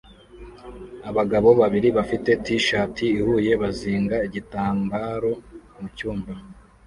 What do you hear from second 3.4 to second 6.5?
bazinga igitambaro mucyumba